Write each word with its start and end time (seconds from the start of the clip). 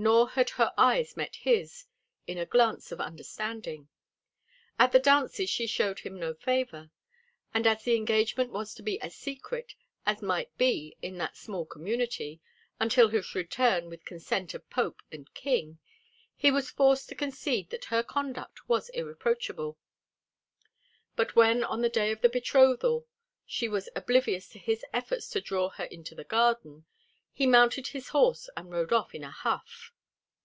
Nor 0.00 0.28
had 0.28 0.50
her 0.50 0.72
eyes 0.78 1.16
met 1.16 1.34
his 1.34 1.86
in 2.24 2.38
a 2.38 2.46
glance 2.46 2.92
of 2.92 3.00
understanding. 3.00 3.88
At 4.78 4.92
the 4.92 5.00
dances 5.00 5.50
she 5.50 5.66
showed 5.66 5.98
him 5.98 6.20
no 6.20 6.34
favor; 6.34 6.92
and 7.52 7.66
as 7.66 7.82
the 7.82 7.96
engagement 7.96 8.52
was 8.52 8.74
to 8.74 8.84
be 8.84 9.00
as 9.00 9.16
secret 9.16 9.74
as 10.06 10.22
might 10.22 10.56
be 10.56 10.96
in 11.02 11.18
that 11.18 11.36
small 11.36 11.66
community, 11.66 12.40
until 12.78 13.08
his 13.08 13.34
return 13.34 13.90
with 13.90 14.04
consent 14.04 14.54
of 14.54 14.70
Pope 14.70 15.00
and 15.10 15.34
King, 15.34 15.80
he 16.36 16.52
was 16.52 16.70
forced 16.70 17.08
to 17.08 17.16
concede 17.16 17.70
that 17.70 17.86
her 17.86 18.04
conduct 18.04 18.68
was 18.68 18.90
irreproachable; 18.90 19.76
but 21.16 21.34
when 21.34 21.64
on 21.64 21.80
the 21.82 21.88
day 21.88 22.12
of 22.12 22.20
the 22.20 22.28
betrothal 22.28 23.08
she 23.44 23.68
was 23.68 23.88
oblivious 23.96 24.48
to 24.50 24.60
his 24.60 24.84
efforts 24.92 25.28
to 25.30 25.40
draw 25.40 25.70
her 25.70 25.86
into 25.86 26.14
the 26.14 26.22
garden, 26.22 26.84
he 27.32 27.46
mounted 27.46 27.86
his 27.86 28.08
horse 28.08 28.50
and 28.56 28.68
rode 28.68 28.92
off 28.92 29.14
in 29.14 29.22
a 29.22 29.30
huff. 29.30 29.92